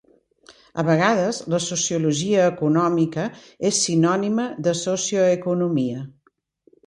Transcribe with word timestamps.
A 0.83 0.83
vegades 0.85 1.41
la 1.53 1.59
sociologia 1.65 2.47
econòmica 2.53 3.25
és 3.71 3.83
sinònima 3.89 4.47
de 4.69 4.73
socioeconomia. 4.81 6.01